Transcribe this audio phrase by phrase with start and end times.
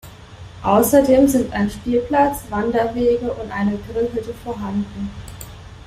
[0.63, 5.11] Außerdem sind ein Spielplatz, Wanderwege und eine Grillhütte vorhanden.